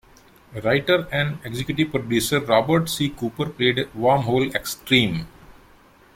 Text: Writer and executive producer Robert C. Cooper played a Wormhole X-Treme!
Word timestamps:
Writer 0.63 1.07
and 1.11 1.37
executive 1.43 1.91
producer 1.91 2.39
Robert 2.39 2.89
C. 2.89 3.07
Cooper 3.09 3.47
played 3.49 3.77
a 3.77 3.85
Wormhole 3.95 4.51
X-Treme! 4.55 5.27